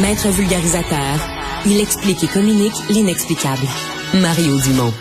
[0.00, 1.16] Maître vulgarisateur,
[1.64, 3.66] il explique et communique l'inexplicable.
[4.12, 4.92] Mario Dumont.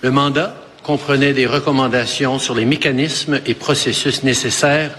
[0.00, 4.92] Le mandat comprenait des recommandations sur les mécanismes et processus nécessaires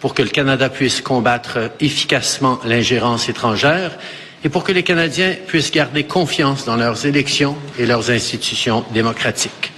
[0.00, 3.96] pour que le Canada puisse combattre efficacement l'ingérence étrangère
[4.42, 9.72] et pour que les Canadiens puissent garder confiance dans leurs élections et leurs institutions démocratiques.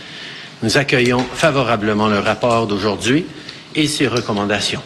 [0.63, 3.27] Nous accueillons favorablement le rapport d'aujourd'hui
[3.75, 4.83] et ses recommandations.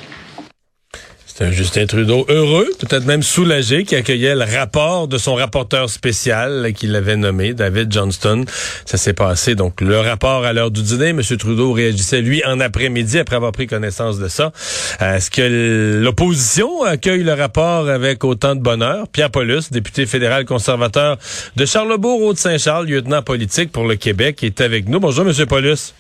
[1.37, 5.91] C'est un Justin Trudeau heureux, peut-être même soulagé, qui accueillait le rapport de son rapporteur
[5.91, 8.45] spécial qu'il avait nommé, David Johnston.
[8.85, 11.09] Ça s'est passé, donc, le rapport à l'heure du dîner.
[11.09, 11.21] M.
[11.37, 14.53] Trudeau réagissait, lui, en après-midi, après avoir pris connaissance de ça.
[15.01, 19.09] Est-ce que l'opposition accueille le rapport avec autant de bonheur?
[19.09, 21.19] Pierre Paulus, député fédéral conservateur
[21.57, 25.01] de Charlebourg, Haute-Saint-Charles, lieutenant politique pour le Québec, est avec nous.
[25.01, 25.47] Bonjour, M.
[25.47, 25.95] Paulus.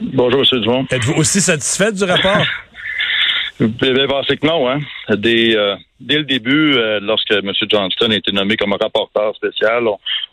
[0.00, 0.60] Bonjour, M.
[0.62, 0.86] Dumont.
[0.90, 2.46] Êtes-vous aussi satisfait du rapport?
[3.60, 4.78] Bien, pensé que non, hein.
[5.10, 7.52] Dès, euh, dès le début, euh, lorsque M.
[7.68, 9.84] Johnston a été nommé comme rapporteur spécial,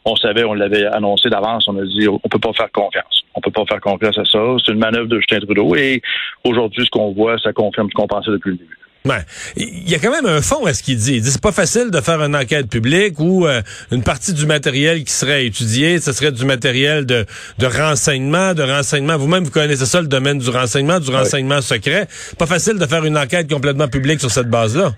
[0.05, 3.23] on, savait, on l'avait annoncé d'avance, on a dit on peut pas faire confiance.
[3.35, 4.39] On peut pas faire confiance à ça.
[4.65, 5.75] C'est une manœuvre de Justin Trudeau.
[5.75, 6.01] Et
[6.45, 8.77] aujourd'hui, ce qu'on voit, ça confirme ce qu'on pensait depuis le début.
[9.55, 11.15] Il y a quand même un fond à ce qu'il dit.
[11.15, 14.45] Il dit c'est pas facile de faire une enquête publique ou euh, une partie du
[14.45, 17.25] matériel qui serait étudié, ce serait du matériel de,
[17.57, 19.17] de renseignement, de renseignement.
[19.17, 22.07] Vous-même, vous connaissez ça, le domaine du renseignement, du renseignement secret.
[22.37, 24.93] Pas facile de faire une enquête complètement publique sur cette base-là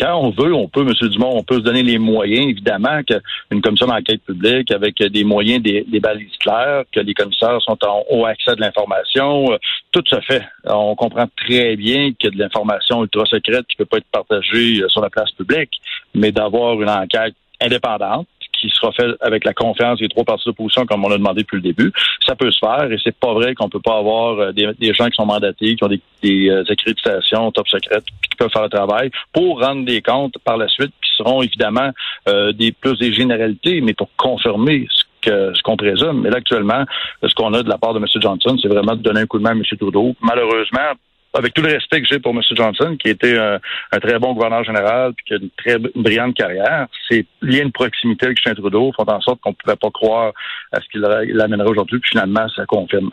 [0.00, 1.08] quand on veut, on peut, M.
[1.08, 5.62] Dumont, on peut se donner les moyens, évidemment, qu'une commission d'enquête publique avec des moyens,
[5.62, 9.52] des, balises claires, que les commissaires sont en haut accès de l'information.
[9.52, 9.58] Euh,
[9.92, 10.42] tout se fait.
[10.64, 13.98] On comprend très bien qu'il y a de l'information ultra secrète qui ne peut pas
[13.98, 15.72] être partagée euh, sur la place publique,
[16.14, 18.26] mais d'avoir une enquête indépendante,
[18.60, 21.56] qui sera fait avec la confiance des trois partis d'opposition, comme on a demandé depuis
[21.56, 21.92] le début.
[22.26, 25.06] Ça peut se faire et c'est pas vrai qu'on peut pas avoir euh, des, gens
[25.06, 28.68] qui sont mandatés, qui ont des, des euh, accréditations top secrètes, qui peuvent faire le
[28.68, 31.90] travail pour rendre des comptes par la suite, qui seront évidemment
[32.28, 36.22] euh, des plus des généralités, mais pour confirmer ce que ce qu'on présume.
[36.22, 36.84] Mais là, actuellement,
[37.22, 38.06] ce qu'on a de la part de M.
[38.20, 39.62] Johnson, c'est vraiment de donner un coup de main à M.
[39.78, 40.14] Trudeau.
[40.22, 40.92] Malheureusement,
[41.34, 42.40] avec tout le respect que j'ai pour M.
[42.52, 43.58] Johnson, qui était un,
[43.92, 47.70] un, très bon gouverneur général, puis qui a une très brillante carrière, c'est lié de
[47.70, 50.32] proximité avec Justin Trudeau font en sorte qu'on ne pouvait pas croire
[50.72, 53.10] à ce qu'il l'amènerait aujourd'hui, puis finalement, ça confirme.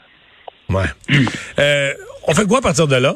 [0.69, 0.85] Ouais.
[1.59, 1.93] euh,
[2.27, 3.13] on fait quoi à partir de là?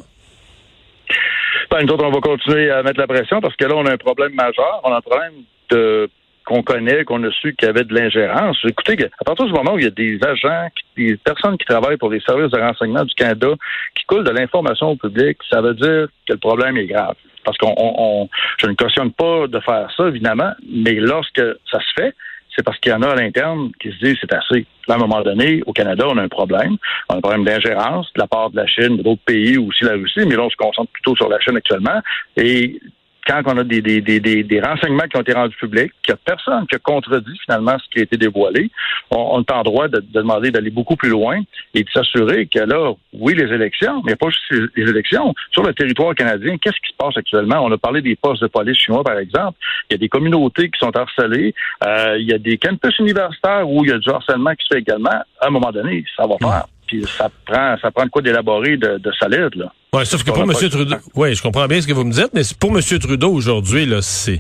[1.70, 3.94] Ben, nous autres, on va continuer à mettre la pression parce que là, on a
[3.94, 4.82] un problème majeur.
[4.84, 5.34] On a un problème
[5.70, 6.10] de
[6.52, 8.58] qu'on connaît, qu'on a su qu'il y avait de l'ingérence.
[8.68, 10.68] Écoutez, à partir du moment où il y a des agents,
[10.98, 13.48] des personnes qui travaillent pour les services de renseignement du Canada
[13.96, 17.16] qui coulent de l'information au public, ça veut dire que le problème est grave.
[17.46, 18.30] Parce qu'on,
[18.60, 21.42] je ne cautionne pas de faire ça, évidemment, mais lorsque
[21.72, 22.14] ça se fait,
[22.54, 24.66] c'est parce qu'il y en a à l'interne qui se disent c'est assez.
[24.90, 26.76] à un moment donné, au Canada, on a un problème.
[27.08, 29.94] On a un problème d'ingérence de la part de la Chine, d'autres pays, aussi la
[29.94, 32.02] Russie, mais là, on se concentre plutôt sur la Chine actuellement.
[32.36, 32.78] Et
[33.28, 36.20] quand on a des, des, des, des, renseignements qui ont été rendus publics, qu'il n'y
[36.20, 38.72] a personne qui a contredit finalement ce qui a été dévoilé,
[39.12, 41.40] on, est en droit de, demander d'aller beaucoup plus loin
[41.74, 45.74] et de s'assurer que là, oui, les élections, mais pas juste les élections, sur le
[45.74, 47.64] territoire canadien, qu'est-ce qui se passe actuellement?
[47.64, 49.58] On a parlé des postes de police chinois, par exemple.
[49.90, 51.54] Il y a des communautés qui sont harcelées.
[51.86, 54.74] Euh, il y a des campus universitaires où il y a du harcèlement qui se
[54.74, 55.10] fait également.
[55.40, 56.66] À un moment donné, ça va faire.
[56.88, 59.72] Puis ça prend, ça prend de quoi d'élaborer de, de solide, là.
[59.94, 60.54] Ouais, sauf que pour M.
[60.54, 62.82] Trudeau, oui, je comprends bien ce que vous me dites, mais pour M.
[62.82, 64.40] Trudeau aujourd'hui, là, c'est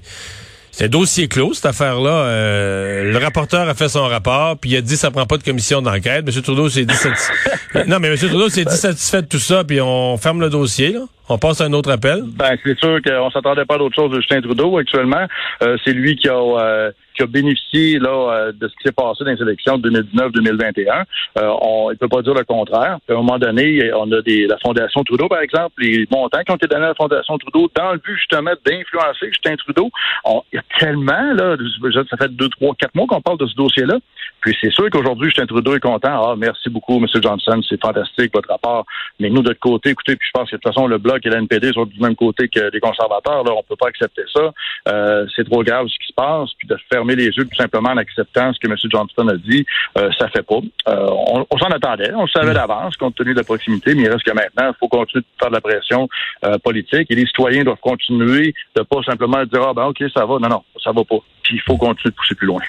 [0.72, 2.10] c'est un dossier clos, cette affaire-là.
[2.10, 5.44] Euh, le rapporteur a fait son rapport, puis il a dit ça prend pas de
[5.44, 6.24] commission d'enquête.
[6.26, 6.42] M.
[6.42, 6.96] Trudeau s'est dit
[7.88, 8.16] non, mais M.
[8.16, 10.94] Trudeau s'est dit satisfait de tout ça, puis on ferme le dossier.
[10.94, 11.02] Là.
[11.30, 12.24] On passe à un autre appel.
[12.36, 15.26] Ben, c'est sûr qu'on s'attendait pas à d'autre chose de Justin Trudeau actuellement.
[15.64, 18.92] Euh, c'est lui qui a euh, qui a bénéficié là euh, de ce qui s'est
[18.92, 21.04] passé dans les élections de 2019-2021.
[21.38, 22.98] Euh, on ne peut pas dire le contraire.
[23.08, 26.52] À un moment donné, on a des, la Fondation Trudeau, par exemple, les montants qui
[26.52, 29.90] ont été donnés à la Fondation Trudeau dans le but justement d'influencer Justin Trudeau.
[30.52, 31.56] il y a tellement, là,
[32.10, 33.98] ça fait deux, trois, quatre mois qu'on parle de ce dossier-là.
[34.42, 36.32] Puis c'est sûr qu'aujourd'hui, Justin Trudeau est content.
[36.32, 37.06] Ah, merci beaucoup, M.
[37.22, 38.86] Johnson, c'est fantastique, votre rapport.
[39.20, 41.11] Mais nous, de notre côté, écoutez, puis je pense que de toute façon, le Bloc
[41.24, 43.44] et la NPD sont du même côté que les conservateurs.
[43.44, 44.52] Là, on peut pas accepter ça.
[44.88, 46.50] Euh, c'est trop grave ce qui se passe.
[46.58, 48.76] Puis de fermer les yeux tout simplement en acceptant ce que M.
[48.92, 49.66] Johnston a dit,
[49.98, 50.60] euh, ça fait pas.
[50.88, 51.08] Euh,
[51.50, 54.24] on, s'en attendait, on le savait d'avance compte tenu de la proximité, mais il reste
[54.24, 56.08] que maintenant, il faut continuer de faire de la pression
[56.46, 60.26] euh, politique et les citoyens doivent continuer de pas simplement dire ah ben ok ça
[60.26, 61.18] va, non non ça va pas.
[61.44, 62.62] Puis il faut continuer de pousser plus loin.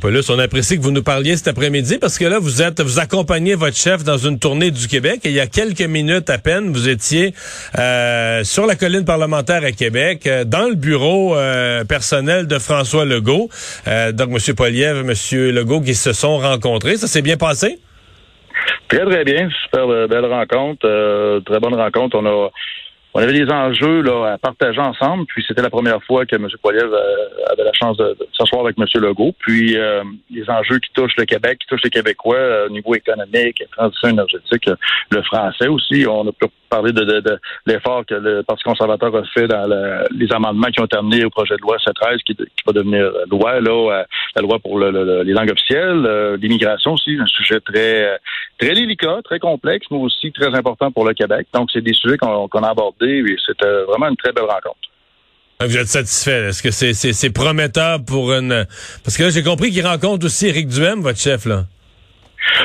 [0.00, 2.80] Pas, là, on apprécie que vous nous parliez cet après-midi parce que là, vous êtes,
[2.80, 6.30] vous accompagnez votre chef dans une tournée du Québec et il y a quelques minutes
[6.30, 7.34] à peine, vous étiez
[7.78, 13.04] euh, sur la colline parlementaire à Québec, euh, dans le bureau euh, personnel de François
[13.04, 13.50] Legault.
[14.12, 14.54] donc, M.
[14.56, 15.12] Poliev, M.
[15.52, 16.96] Legault qui se sont rencontrés.
[16.96, 17.78] Ça s'est bien passé?
[18.88, 19.48] Très, très bien.
[19.64, 21.42] Super belle rencontre.
[21.44, 22.16] très bonne rencontre.
[22.18, 22.50] On a
[23.14, 25.24] on avait des enjeux là, à partager ensemble.
[25.26, 26.48] Puis c'était la première fois que M.
[26.60, 28.86] Poiliev euh, avait la chance de, s'asseoir avec M.
[29.00, 29.32] Legault.
[29.38, 32.94] Puis euh, les enjeux qui touchent le Québec, qui touchent les Québécois euh, au niveau
[32.94, 34.68] économique, transition énergétique,
[35.10, 36.04] le français aussi.
[36.08, 36.32] On a
[36.74, 39.66] parler de, l'effort que le Parti conservateur a fait dans
[40.10, 43.60] les amendements qui ont terminé au projet de loi 713 qui, qui va devenir loi,
[43.60, 44.04] là,
[44.36, 48.18] la loi pour les langues officielles, l'immigration aussi, un sujet très
[48.58, 51.46] très délicat, très complexe, mais aussi très important pour le Québec.
[51.52, 54.78] Donc, c'est des sujets qu'on a abordés c'était vraiment une très belle rencontre.
[55.60, 56.48] Vous êtes satisfait?
[56.48, 58.66] Est-ce que c'est prometteur pour une...
[59.04, 61.64] Parce que là, j'ai compris qu'il rencontre aussi Éric Duhem, votre chef, là.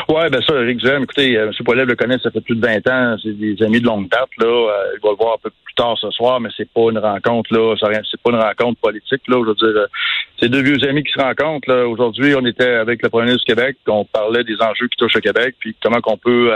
[0.10, 1.52] Oui, bien ça, Éric Duhem, écoutez, euh, M.
[1.64, 4.30] Poilève le connaît, ça fait plus de 20 ans, c'est des amis de longue date,
[4.40, 4.48] là.
[4.48, 6.98] Euh, il va le voir un peu plus tard ce soir, mais c'est pas une
[6.98, 9.42] rencontre, là, c'est pas une rencontre politique, là.
[9.42, 9.88] Je veux dire, euh,
[10.40, 11.88] c'est deux vieux amis qui se rencontrent, là.
[11.88, 15.16] Aujourd'hui, on était avec le premier ministre du Québec, on parlait des enjeux qui touchent
[15.16, 16.52] le Québec, puis comment qu'on peut,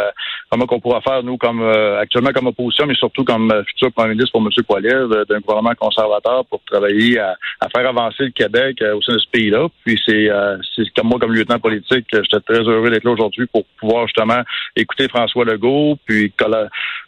[0.49, 4.31] comment qu'on pourra faire, nous, comme, actuellement comme opposition, mais surtout comme futur premier ministre
[4.31, 4.49] pour M.
[4.65, 7.35] Poilève, d'un gouvernement conservateur pour travailler à,
[7.75, 9.67] faire avancer le Québec au sein de ce pays-là.
[9.85, 10.29] Puis c'est,
[10.75, 14.41] c'est comme moi, comme lieutenant politique, j'étais très heureux d'être là aujourd'hui pour pouvoir justement
[14.75, 16.33] écouter François Legault, puis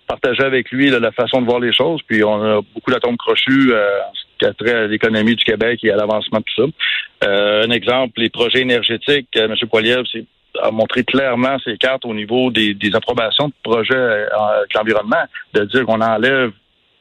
[0.07, 2.01] partager avec lui la façon de voir les choses.
[2.07, 3.99] Puis on a beaucoup d'atomes crochus euh,
[4.39, 7.27] qui a trait à l'économie du Québec et à l'avancement de tout ça.
[7.27, 9.55] Euh, un exemple, les projets énergétiques, euh, M.
[9.69, 10.03] Poiliev
[10.61, 15.23] a montré clairement ses cartes au niveau des, approbations de projets avec l'environnement,
[15.53, 16.51] de dire qu'on enlève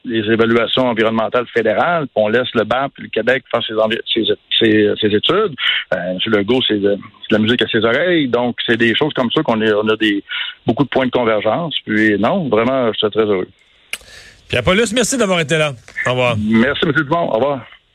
[0.03, 3.73] les évaluations environnementales fédérales, puis on laisse le BAP puis le Québec faire ses,
[4.13, 5.55] ses, études.
[5.93, 6.17] Euh, M.
[6.27, 6.97] Legault, c'est de,
[7.31, 8.27] la musique à ses oreilles.
[8.27, 10.23] Donc, c'est des choses comme ça qu'on on a des
[10.65, 11.75] beaucoup de points de convergence.
[11.85, 13.47] Puis non, vraiment, je suis très heureux.
[14.47, 15.73] Pierre Paulus, merci d'avoir été là.
[16.05, 16.35] Au revoir.
[16.37, 16.91] Merci, M.
[16.91, 17.29] Dumont.
[17.31, 17.65] Au revoir.